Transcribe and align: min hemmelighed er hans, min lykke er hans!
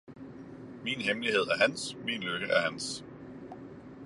min 0.83 0.99
hemmelighed 1.01 1.41
er 1.47 1.57
hans, 1.57 1.95
min 2.05 2.21
lykke 2.21 2.45
er 2.45 2.61
hans! 2.61 3.03